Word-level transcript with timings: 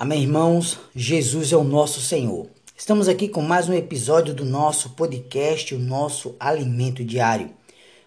Amém, 0.00 0.22
irmãos? 0.22 0.78
Jesus 0.96 1.52
é 1.52 1.56
o 1.58 1.62
nosso 1.62 2.00
Senhor. 2.00 2.46
Estamos 2.74 3.06
aqui 3.06 3.28
com 3.28 3.42
mais 3.42 3.68
um 3.68 3.74
episódio 3.74 4.32
do 4.32 4.46
nosso 4.46 4.88
podcast, 4.96 5.74
o 5.74 5.78
nosso 5.78 6.34
alimento 6.40 7.04
diário. 7.04 7.50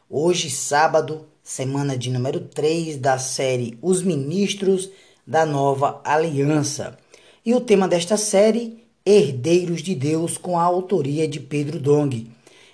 Hoje, 0.09 0.49
sábado, 0.49 1.27
semana 1.43 1.95
de 1.95 2.09
número 2.09 2.39
3 2.39 2.97
da 2.97 3.19
série 3.19 3.77
Os 3.79 4.01
Ministros 4.01 4.89
da 5.27 5.45
Nova 5.45 6.01
Aliança. 6.03 6.97
E 7.45 7.53
o 7.53 7.61
tema 7.61 7.87
desta 7.87 8.17
série, 8.17 8.83
Herdeiros 9.05 9.83
de 9.83 9.93
Deus, 9.93 10.35
com 10.35 10.57
a 10.57 10.63
autoria 10.63 11.27
de 11.27 11.39
Pedro 11.39 11.79
Dong. 11.79 12.27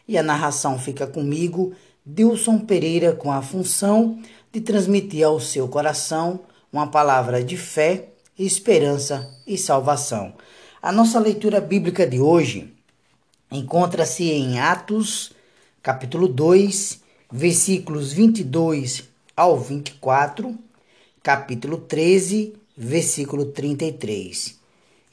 E 0.08 0.18
a 0.18 0.24
narração 0.24 0.80
fica 0.80 1.06
comigo, 1.06 1.74
Dilson 2.06 2.60
Pereira, 2.60 3.12
com 3.12 3.34
a 3.34 3.42
função 3.42 4.18
de 4.50 4.62
transmitir 4.62 5.26
ao 5.26 5.42
seu 5.42 5.68
coração 5.68 6.40
uma 6.72 6.88
palavra 6.88 7.44
de 7.44 7.58
fé 7.58 8.14
esperança 8.40 9.30
e 9.46 9.58
salvação. 9.58 10.34
A 10.82 10.94
nossa 10.94 11.20
leitura 11.20 11.60
bíblica 11.60 12.08
de 12.08 12.22
hoje 12.22 12.74
encontra-se 13.52 14.24
em 14.32 14.60
Atos, 14.60 15.34
capítulo 15.84 16.26
2, 16.26 17.02
versículos 17.30 18.14
22 18.14 19.04
ao 19.36 19.60
24, 19.60 20.58
capítulo 21.22 21.80
13, 21.80 22.54
versículo 22.78 23.46
33. 23.46 24.58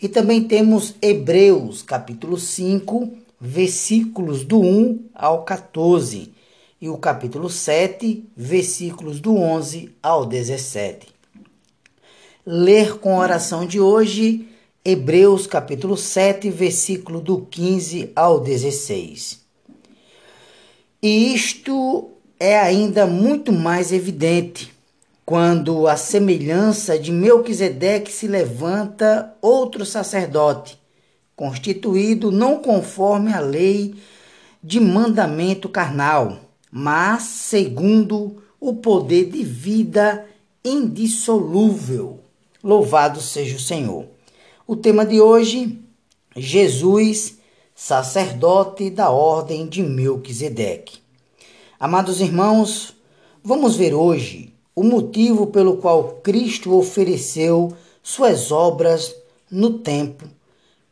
E 0.01 0.09
também 0.09 0.45
temos 0.45 0.95
Hebreus, 1.03 1.83
capítulo 1.83 2.39
5, 2.39 3.11
versículos 3.41 4.45
do 4.45 4.61
1 4.61 5.07
ao 5.13 5.43
14, 5.43 6.33
e 6.81 6.89
o 6.89 6.97
capítulo 6.97 7.51
7, 7.51 8.25
versículos 8.37 9.19
do 9.19 9.35
11 9.35 9.91
ao 10.01 10.25
17 10.25 11.16
ler 12.47 12.99
com 12.99 13.17
a 13.17 13.25
oração 13.25 13.67
de 13.67 13.81
hoje 13.81 14.47
Hebreus 14.85 15.49
capítulo 15.49 15.97
7, 15.97 16.49
versículo 16.49 17.21
do 17.21 17.41
15 17.41 18.13
ao 18.15 18.39
16. 18.39 19.45
E 21.03 21.35
isto 21.35 22.11
é 22.39 22.57
ainda 22.57 23.05
muito 23.05 23.51
mais 23.51 23.91
evidente 23.91 24.73
quando 25.25 25.89
a 25.89 25.97
semelhança 25.97 26.97
de 26.97 27.11
Melquisedeque 27.11 28.13
se 28.13 28.29
levanta 28.29 29.35
outro 29.43 29.85
sacerdote, 29.85 30.81
constituído 31.35 32.31
não 32.31 32.59
conforme 32.59 33.33
a 33.33 33.41
lei 33.41 33.97
de 34.63 34.79
mandamento 34.79 35.69
carnal, 35.69 36.39
mas 36.71 37.25
segundo 37.25 38.41
o 38.61 38.75
poder 38.75 39.31
de 39.31 39.43
vida 39.43 40.25
indissolúvel 40.65 42.21
Louvado 42.67 43.21
seja 43.21 43.55
o 43.55 43.61
Senhor. 43.61 44.07
O 44.67 44.75
tema 44.75 45.07
de 45.07 45.21
hoje, 45.21 45.79
Jesus, 46.35 47.39
sacerdote 47.73 48.91
da 48.91 49.09
ordem 49.09 49.69
de 49.69 49.85
Melquisedeque. 49.85 50.99
Amados 51.79 52.21
irmãos, 52.21 52.93
vamos 53.41 53.77
ver 53.77 53.95
hoje 53.95 54.53
o 54.75 54.83
motivo 54.83 55.47
pelo 55.47 55.77
qual 55.77 56.19
Cristo 56.25 56.77
ofereceu 56.77 57.73
suas 58.03 58.51
obras 58.51 59.15
no 59.49 59.79
tempo, 59.79 60.25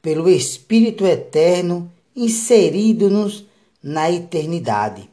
pelo 0.01 0.31
Espírito 0.31 1.05
eterno 1.05 1.91
inserido-nos 2.15 3.47
na 3.83 4.13
eternidade. 4.13 5.11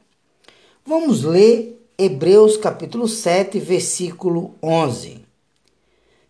Vamos 0.86 1.23
ler 1.23 1.82
Hebreus 1.98 2.56
capítulo 2.56 3.08
7, 3.08 3.59
versículo 3.59 4.54
11. 4.62 5.31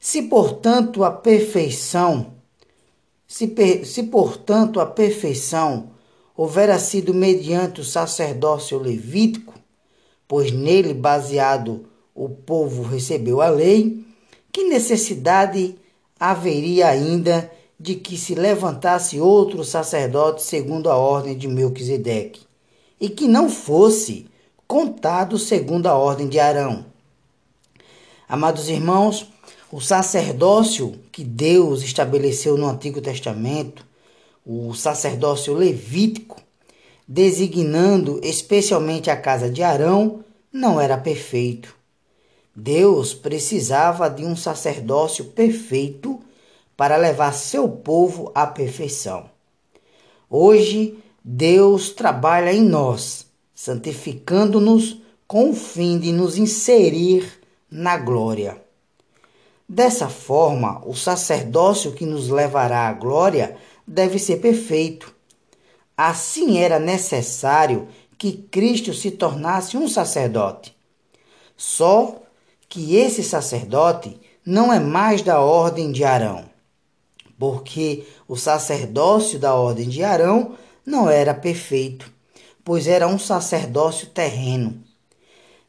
Se, 0.03 0.23
portanto, 0.23 1.03
a 1.03 1.11
perfeição, 1.11 2.33
se, 3.27 3.45
per, 3.45 3.85
se 3.85 4.01
portanto 4.01 4.79
a 4.79 4.85
perfeição 4.87 5.91
houvera 6.35 6.79
sido 6.79 7.13
mediante 7.13 7.81
o 7.81 7.85
sacerdócio 7.85 8.79
levítico, 8.79 9.53
pois 10.27 10.51
nele 10.51 10.95
baseado 10.95 11.85
o 12.15 12.27
povo 12.27 12.81
recebeu 12.81 13.41
a 13.43 13.49
lei, 13.49 14.03
que 14.51 14.63
necessidade 14.63 15.75
haveria 16.19 16.87
ainda 16.87 17.51
de 17.79 17.93
que 17.93 18.17
se 18.17 18.33
levantasse 18.33 19.19
outro 19.19 19.63
sacerdote 19.63 20.41
segundo 20.41 20.89
a 20.89 20.95
ordem 20.95 21.37
de 21.37 21.47
Melquisedeque, 21.47 22.41
e 22.99 23.07
que 23.07 23.27
não 23.27 23.51
fosse 23.51 24.25
contado 24.67 25.37
segundo 25.37 25.85
a 25.85 25.93
ordem 25.93 26.27
de 26.27 26.39
Arão? 26.39 26.85
Amados 28.27 28.67
irmãos, 28.67 29.27
o 29.71 29.79
sacerdócio 29.79 30.99
que 31.11 31.23
Deus 31.23 31.81
estabeleceu 31.81 32.57
no 32.57 32.67
Antigo 32.67 32.99
Testamento, 32.99 33.85
o 34.45 34.73
sacerdócio 34.73 35.53
levítico, 35.53 36.41
designando 37.07 38.19
especialmente 38.21 39.09
a 39.09 39.15
casa 39.15 39.49
de 39.49 39.63
Arão, 39.63 40.25
não 40.51 40.79
era 40.79 40.97
perfeito. 40.97 41.73
Deus 42.53 43.13
precisava 43.13 44.09
de 44.09 44.25
um 44.25 44.35
sacerdócio 44.35 45.25
perfeito 45.25 46.19
para 46.75 46.97
levar 46.97 47.33
seu 47.33 47.69
povo 47.69 48.29
à 48.35 48.45
perfeição. 48.45 49.29
Hoje, 50.29 50.97
Deus 51.23 51.91
trabalha 51.91 52.51
em 52.51 52.61
nós, 52.61 53.25
santificando-nos 53.55 54.97
com 55.25 55.51
o 55.51 55.53
fim 55.53 55.97
de 55.97 56.11
nos 56.11 56.37
inserir 56.37 57.39
na 57.69 57.97
glória. 57.97 58.70
Dessa 59.73 60.09
forma, 60.09 60.81
o 60.85 60.93
sacerdócio 60.93 61.93
que 61.93 62.05
nos 62.05 62.27
levará 62.27 62.89
à 62.89 62.91
glória 62.91 63.55
deve 63.87 64.19
ser 64.19 64.41
perfeito. 64.41 65.15
Assim 65.95 66.57
era 66.57 66.77
necessário 66.77 67.87
que 68.17 68.33
Cristo 68.33 68.93
se 68.93 69.11
tornasse 69.11 69.77
um 69.77 69.87
sacerdote. 69.87 70.75
Só 71.55 72.21
que 72.67 72.97
esse 72.97 73.23
sacerdote 73.23 74.19
não 74.45 74.73
é 74.73 74.79
mais 74.79 75.21
da 75.21 75.39
ordem 75.39 75.89
de 75.89 76.03
Arão, 76.03 76.43
porque 77.39 78.05
o 78.27 78.35
sacerdócio 78.35 79.39
da 79.39 79.55
ordem 79.55 79.87
de 79.87 80.03
Arão 80.03 80.57
não 80.85 81.09
era 81.09 81.33
perfeito, 81.33 82.11
pois 82.61 82.87
era 82.87 83.07
um 83.07 83.17
sacerdócio 83.17 84.07
terreno. 84.07 84.83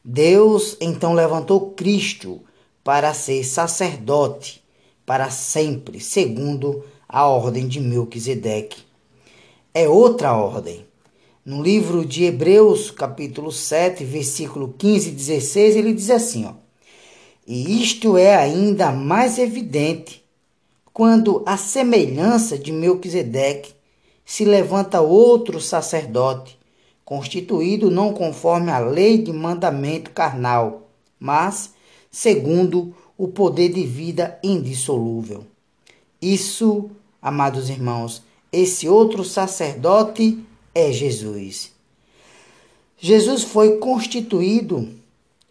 Deus 0.03 0.75
então 0.81 1.13
levantou 1.13 1.71
Cristo 1.71 2.41
para 2.83 3.13
ser 3.13 3.43
sacerdote 3.43 4.63
para 5.05 5.29
sempre, 5.29 5.99
segundo 5.99 6.83
a 7.07 7.27
ordem 7.27 7.67
de 7.67 7.79
Melquisedeque. 7.79 8.83
É 9.73 9.87
outra 9.87 10.33
ordem. 10.33 10.85
No 11.45 11.61
livro 11.61 12.05
de 12.05 12.23
Hebreus, 12.23 12.89
capítulo 12.89 13.51
7, 13.51 14.05
versículo 14.05 14.73
15 14.77 15.09
e 15.09 15.11
16, 15.11 15.75
ele 15.75 15.93
diz 15.93 16.09
assim, 16.09 16.45
ó: 16.45 16.53
E 17.45 17.81
isto 17.81 18.17
é 18.17 18.35
ainda 18.35 18.91
mais 18.91 19.37
evidente 19.37 20.23
quando 20.93 21.43
a 21.45 21.57
semelhança 21.57 22.57
de 22.57 22.71
Melquisedeque 22.71 23.73
se 24.23 24.45
levanta 24.45 25.01
outro 25.01 25.59
sacerdote, 25.59 26.57
constituído 27.03 27.91
não 27.91 28.13
conforme 28.13 28.71
a 28.71 28.79
lei 28.79 29.17
de 29.17 29.33
mandamento 29.33 30.11
carnal, 30.11 30.87
mas 31.19 31.73
segundo 32.13 32.93
o 33.17 33.27
poder 33.27 33.69
de 33.69 33.83
vida 33.83 34.37
indissolúvel. 34.43 35.45
Isso, 36.21 36.91
amados 37.19 37.69
irmãos, 37.69 38.21
esse 38.51 38.87
outro 38.87 39.23
sacerdote 39.23 40.37
é 40.75 40.91
Jesus. 40.91 41.71
Jesus 42.99 43.43
foi 43.43 43.77
constituído 43.77 44.89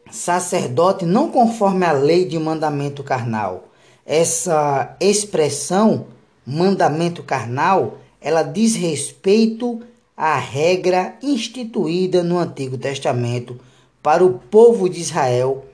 sacerdote 0.08 1.04
não 1.04 1.32
conforme 1.32 1.84
a 1.84 1.92
lei 1.92 2.24
de 2.24 2.38
mandamento 2.38 3.02
carnal. 3.02 3.68
Essa 4.06 4.96
expressão 5.00 6.06
mandamento 6.46 7.24
carnal, 7.24 7.98
ela 8.20 8.42
diz 8.42 8.76
respeito 8.76 9.80
à 10.16 10.36
regra 10.36 11.16
instituída 11.22 12.22
no 12.22 12.38
Antigo 12.38 12.78
Testamento 12.78 13.58
para 14.00 14.24
o 14.24 14.38
povo 14.38 14.88
de 14.88 15.00
Israel 15.00 15.64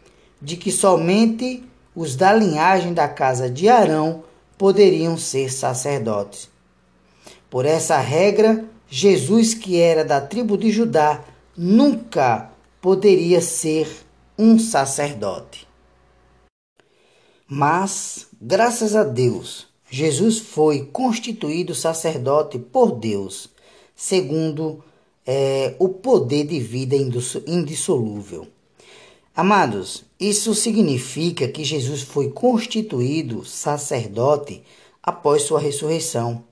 de 0.41 0.57
que 0.57 0.71
somente 0.71 1.65
os 1.95 2.15
da 2.15 2.33
linhagem 2.33 2.95
da 2.95 3.09
casa 3.09 3.51
de 3.51 3.69
Arão 3.69 4.23
poderiam 4.57 5.17
ser 5.17 5.53
sacerdotes. 5.53 6.49
Por 7.51 7.65
essa 7.65 7.99
regra, 7.99 8.65
Jesus, 8.89 9.55
que 9.55 9.81
era 9.81 10.05
da 10.05 10.21
tribo 10.21 10.57
de 10.57 10.71
Judá, 10.71 11.25
nunca 11.57 12.51
poderia 12.81 13.41
ser 13.41 13.89
um 14.39 14.59
sacerdote. 14.59 15.67
Mas, 17.47 18.27
graças 18.41 18.95
a 18.95 19.03
Deus, 19.03 19.67
Jesus 19.91 20.39
foi 20.39 20.85
constituído 20.85 21.75
sacerdote 21.75 22.59
por 22.59 22.93
Deus, 22.93 23.49
segundo 23.97 24.85
é, 25.27 25.75
o 25.79 25.89
poder 25.89 26.47
de 26.47 26.61
vida 26.61 26.95
indissolúvel. 27.47 28.47
Amados, 29.39 30.05
isso 30.19 30.53
significa 30.53 31.47
que 31.47 31.63
Jesus 31.63 32.03
foi 32.03 32.29
constituído 32.29 33.45
sacerdote 33.45 34.65
após 35.01 35.43
sua 35.43 35.61
ressurreição. 35.61 36.43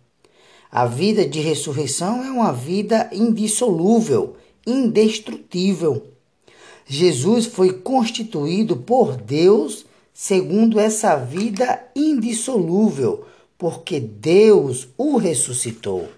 A 0.71 0.87
vida 0.87 1.27
de 1.27 1.41
ressurreição 1.41 2.23
é 2.23 2.31
uma 2.31 2.53
vida 2.53 3.11
indissolúvel, 3.12 4.37
indestrutível. 4.65 6.00
Jesus 6.87 7.47
foi 7.47 7.73
constituído 7.73 8.77
por 8.77 9.17
Deus 9.17 9.85
segundo 10.15 10.79
essa 10.79 11.17
vida 11.17 11.85
indissolúvel, 11.93 13.25
porque 13.59 13.99
Deus 13.99 14.87
o 14.97 15.17
ressuscitou. 15.17 16.09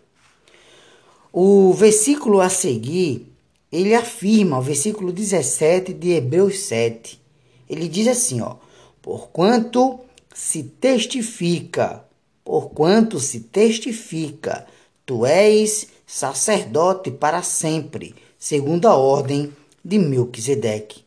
O 1.32 1.72
versículo 1.72 2.42
a 2.42 2.50
seguir 2.50 3.26
ele 3.70 3.94
afirma, 3.94 4.58
o 4.58 4.62
versículo 4.62 5.12
17 5.12 5.92
de 5.92 6.10
Hebreus 6.10 6.60
7, 6.60 7.20
ele 7.68 7.88
diz 7.88 8.08
assim, 8.08 8.40
ó, 8.40 8.56
porquanto 9.02 10.00
se 10.34 10.62
testifica, 10.62 12.04
porquanto 12.44 13.20
se 13.20 13.40
testifica, 13.40 14.66
tu 15.04 15.26
és 15.26 15.88
sacerdote 16.06 17.10
para 17.10 17.42
sempre, 17.42 18.14
segundo 18.38 18.88
a 18.88 18.96
ordem 18.96 19.52
de 19.84 19.98
Melquisedeque. 19.98 21.04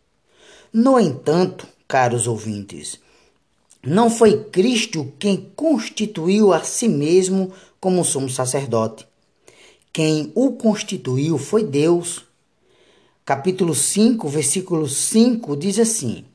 No 0.71 0.99
entanto, 0.99 1.67
caros 1.87 2.27
ouvintes, 2.27 2.99
não 3.83 4.11
foi 4.11 4.43
Cristo 4.45 5.11
quem 5.17 5.51
constituiu 5.55 6.53
a 6.53 6.63
si 6.63 6.87
mesmo 6.87 7.51
como 7.79 8.05
sumo 8.05 8.29
sacerdote. 8.29 9.07
Quem 9.91 10.31
o 10.35 10.51
constituiu 10.51 11.37
foi 11.39 11.63
Deus 11.63 12.23
capítulo 13.25 13.75
5, 13.75 14.27
versículo 14.27 14.87
5 14.87 15.55
diz 15.55 15.79
assim: 15.79 16.25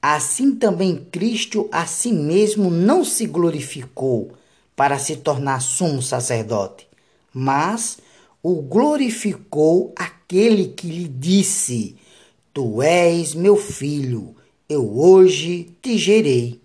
Assim 0.00 0.54
também 0.54 1.06
Cristo 1.10 1.68
a 1.72 1.86
si 1.86 2.12
mesmo 2.12 2.70
não 2.70 3.04
se 3.04 3.26
glorificou 3.26 4.32
para 4.76 4.98
se 4.98 5.16
tornar 5.16 5.60
sumo 5.60 6.02
sacerdote, 6.02 6.86
mas 7.32 7.98
o 8.42 8.60
glorificou 8.62 9.92
aquele 9.96 10.68
que 10.68 10.86
lhe 10.86 11.08
disse: 11.08 11.96
Tu 12.52 12.82
és 12.82 13.34
meu 13.34 13.56
filho, 13.56 14.34
eu 14.68 14.98
hoje 14.98 15.70
te 15.82 15.98
gerei. 15.98 16.60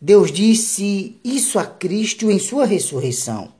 Deus 0.00 0.30
disse 0.30 1.16
isso 1.24 1.58
a 1.58 1.64
Cristo 1.64 2.30
em 2.30 2.38
sua 2.38 2.64
ressurreição. 2.64 3.52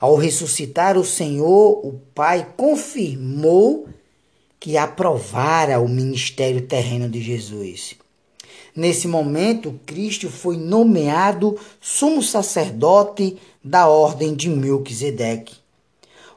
Ao 0.00 0.16
ressuscitar 0.16 0.96
o 0.96 1.04
Senhor, 1.04 1.86
o 1.86 2.00
Pai 2.14 2.54
confirmou 2.56 3.86
que 4.62 4.78
aprovara 4.78 5.80
o 5.80 5.88
ministério 5.88 6.62
terreno 6.62 7.08
de 7.08 7.20
Jesus. 7.20 7.96
Nesse 8.76 9.08
momento, 9.08 9.80
Cristo 9.84 10.30
foi 10.30 10.56
nomeado 10.56 11.58
sumo 11.80 12.22
sacerdote 12.22 13.38
da 13.64 13.88
ordem 13.88 14.36
de 14.36 14.48
Melquisedeque. 14.48 15.56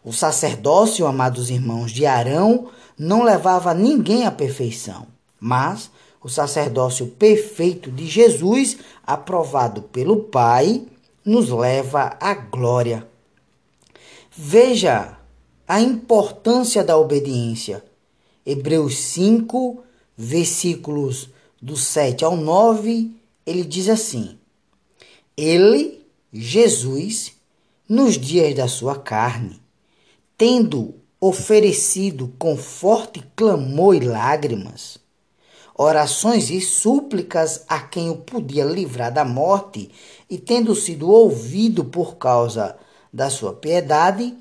O 0.03 0.11
sacerdócio, 0.11 1.05
amados 1.05 1.51
irmãos, 1.51 1.91
de 1.91 2.07
Arão 2.07 2.69
não 2.97 3.21
levava 3.21 3.75
ninguém 3.75 4.25
à 4.25 4.31
perfeição, 4.31 5.05
mas 5.39 5.91
o 6.19 6.27
sacerdócio 6.27 7.05
perfeito 7.05 7.91
de 7.91 8.07
Jesus, 8.07 8.77
aprovado 9.05 9.83
pelo 9.83 10.23
Pai, 10.23 10.81
nos 11.23 11.49
leva 11.49 12.17
à 12.19 12.33
glória. 12.33 13.07
Veja 14.35 15.15
a 15.67 15.79
importância 15.79 16.83
da 16.83 16.97
obediência. 16.97 17.83
Hebreus 18.45 18.95
5, 18.97 19.83
versículos 20.15 21.29
do 21.59 21.75
7 21.75 22.23
ao 22.23 22.37
9, 22.37 23.11
ele 23.45 23.63
diz 23.63 23.89
assim: 23.89 24.37
Ele, 25.35 26.05
Jesus, 26.31 27.33
nos 27.89 28.19
dias 28.19 28.53
da 28.53 28.67
sua 28.67 28.99
carne, 28.99 29.59
tendo 30.37 30.93
oferecido 31.19 32.33
com 32.37 32.55
forte 32.55 33.23
clamor 33.35 33.95
e 33.95 34.01
lágrimas, 34.01 34.99
orações 35.75 36.51
e 36.51 36.61
súplicas 36.61 37.63
a 37.67 37.79
quem 37.79 38.11
o 38.11 38.17
podia 38.17 38.63
livrar 38.63 39.11
da 39.11 39.25
morte, 39.25 39.89
e 40.29 40.37
tendo 40.37 40.75
sido 40.75 41.09
ouvido 41.09 41.83
por 41.83 42.17
causa 42.17 42.77
da 43.11 43.29
sua 43.29 43.53
piedade, 43.53 44.35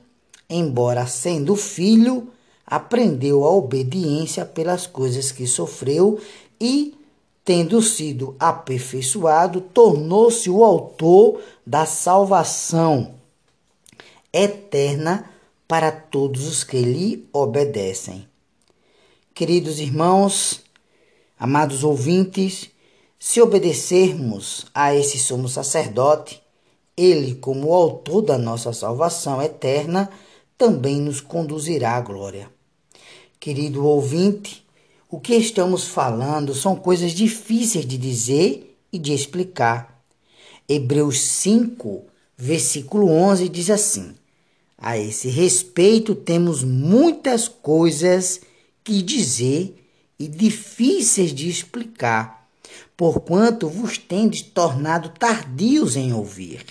embora 0.49 1.07
sendo 1.07 1.57
filho, 1.57 2.29
aprendeu 2.67 3.45
a 3.45 3.51
obediência 3.51 4.45
pelas 4.45 4.87
coisas 4.87 5.31
que 5.31 5.47
sofreu 5.47 6.21
e, 6.61 6.95
tendo 7.45 7.83
sido 7.83 8.35
aperfeiçoado, 8.39 9.61
tornou-se 9.61 10.49
o 10.49 10.65
autor 10.65 11.41
da 11.67 11.85
salvação 11.85 13.15
eterna 14.33 15.31
para 15.69 15.93
todos 15.93 16.47
os 16.47 16.65
que 16.65 16.81
lhe 16.81 17.29
obedecem. 17.33 18.27
Queridos 19.35 19.79
irmãos, 19.79 20.63
amados 21.39 21.85
ouvintes, 21.85 22.71
se 23.19 23.41
obedecermos 23.41 24.67
a 24.75 24.95
esse 24.95 25.19
sumo 25.19 25.49
sacerdote, 25.49 26.43
ele, 26.97 27.35
como 27.35 27.75
autor 27.75 28.23
da 28.23 28.39
nossa 28.39 28.73
salvação 28.73 29.43
eterna, 29.43 30.11
também 30.57 31.01
nos 31.01 31.21
conduzirá 31.21 31.97
à 31.97 32.01
glória. 32.01 32.54
Querido 33.45 33.85
ouvinte, 33.85 34.65
o 35.07 35.21
que 35.21 35.35
estamos 35.35 35.87
falando 35.87 36.55
são 36.55 36.75
coisas 36.75 37.13
difíceis 37.13 37.85
de 37.85 37.99
dizer 37.99 38.75
e 38.91 38.99
de 38.99 39.13
explicar. 39.13 40.03
Hebreus 40.67 41.21
5, 41.21 42.07
versículo 42.39 43.07
11 43.11 43.51
diz 43.51 43.69
assim: 43.69 44.15
A 44.79 44.97
esse 44.97 45.29
respeito 45.29 46.15
temos 46.15 46.65
muitas 46.65 47.47
coisas 47.47 48.41
que 48.83 49.03
dizer 49.03 49.77
e 50.19 50.27
difíceis 50.27 51.31
de 51.31 51.47
explicar, 51.47 52.49
porquanto 52.97 53.69
vos 53.69 53.99
tendes 53.99 54.41
tornado 54.41 55.11
tardios 55.19 55.97
em 55.97 56.15
ouvir. 56.15 56.65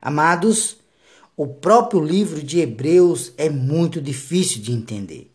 Amados, 0.00 0.76
o 1.36 1.48
próprio 1.48 2.00
livro 2.00 2.40
de 2.40 2.60
Hebreus 2.60 3.32
é 3.36 3.50
muito 3.50 4.00
difícil 4.00 4.62
de 4.62 4.70
entender. 4.70 5.33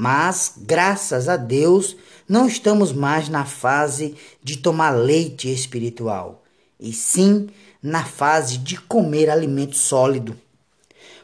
Mas, 0.00 0.52
graças 0.56 1.28
a 1.28 1.36
Deus, 1.36 1.96
não 2.28 2.46
estamos 2.46 2.92
mais 2.92 3.28
na 3.28 3.44
fase 3.44 4.14
de 4.40 4.56
tomar 4.56 4.90
leite 4.90 5.52
espiritual, 5.52 6.44
e 6.78 6.92
sim 6.92 7.48
na 7.82 8.04
fase 8.04 8.58
de 8.58 8.80
comer 8.80 9.28
alimento 9.28 9.74
sólido. 9.74 10.38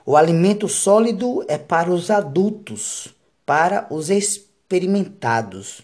O 0.04 0.16
alimento 0.16 0.68
sólido 0.68 1.44
é 1.46 1.56
para 1.56 1.88
os 1.88 2.10
adultos, 2.10 3.14
para 3.46 3.87
os 3.90 4.10
experimentados. 4.10 5.82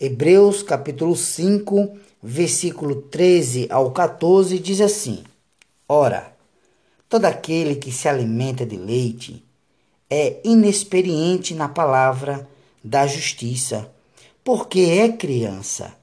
Hebreus 0.00 0.64
capítulo 0.64 1.14
5, 1.14 1.96
versículo 2.20 3.02
13 3.02 3.68
ao 3.70 3.92
14 3.92 4.58
diz 4.58 4.80
assim: 4.80 5.22
Ora, 5.88 6.34
todo 7.08 7.26
aquele 7.26 7.76
que 7.76 7.92
se 7.92 8.08
alimenta 8.08 8.66
de 8.66 8.76
leite 8.76 9.44
é 10.10 10.40
inexperiente 10.44 11.54
na 11.54 11.68
palavra 11.68 12.48
da 12.82 13.06
justiça, 13.06 13.90
porque 14.42 14.80
é 14.80 15.10
criança. 15.10 15.94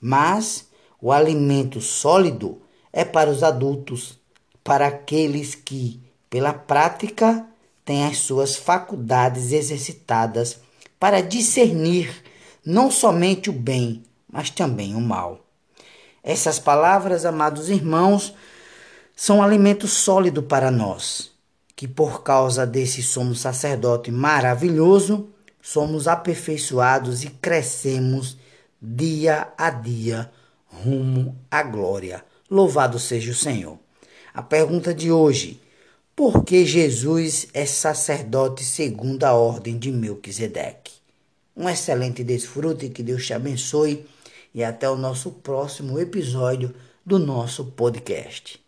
Mas 0.00 0.68
o 1.00 1.12
alimento 1.12 1.80
sólido 1.80 2.62
é 2.92 3.04
para 3.04 3.30
os 3.30 3.42
adultos, 3.42 4.18
para 4.64 4.86
aqueles 4.86 5.54
que, 5.54 6.00
pela 6.28 6.52
prática, 6.52 7.46
têm 7.84 8.04
as 8.06 8.18
suas 8.18 8.56
faculdades 8.56 9.52
exercitadas 9.52 10.60
para 10.98 11.20
discernir 11.20 12.22
não 12.64 12.90
somente 12.90 13.50
o 13.50 13.52
bem, 13.52 14.02
mas 14.30 14.50
também 14.50 14.94
o 14.94 15.00
mal. 15.00 15.46
Essas 16.22 16.58
palavras, 16.58 17.24
amados 17.24 17.70
irmãos, 17.70 18.34
são 19.16 19.42
alimento 19.42 19.86
sólido 19.86 20.42
para 20.42 20.70
nós 20.70 21.29
que 21.80 21.88
por 21.88 22.22
causa 22.22 22.66
desse 22.66 23.02
somos 23.02 23.40
sacerdote 23.40 24.10
maravilhoso, 24.10 25.30
somos 25.62 26.06
aperfeiçoados 26.06 27.24
e 27.24 27.30
crescemos 27.30 28.36
dia 28.82 29.48
a 29.56 29.70
dia 29.70 30.30
rumo 30.66 31.34
à 31.50 31.62
glória. 31.62 32.22
Louvado 32.50 32.98
seja 32.98 33.30
o 33.30 33.34
Senhor. 33.34 33.78
A 34.34 34.42
pergunta 34.42 34.92
de 34.92 35.10
hoje: 35.10 35.58
por 36.14 36.44
que 36.44 36.66
Jesus 36.66 37.46
é 37.54 37.64
sacerdote 37.64 38.62
segundo 38.62 39.24
a 39.24 39.32
ordem 39.32 39.78
de 39.78 39.90
Melquisedeque? 39.90 40.92
Um 41.56 41.66
excelente 41.66 42.22
desfrute, 42.22 42.90
que 42.90 43.02
Deus 43.02 43.26
te 43.26 43.32
abençoe 43.32 44.04
e 44.54 44.62
até 44.62 44.86
o 44.86 44.96
nosso 44.96 45.30
próximo 45.30 45.98
episódio 45.98 46.74
do 47.06 47.18
nosso 47.18 47.64
podcast. 47.64 48.59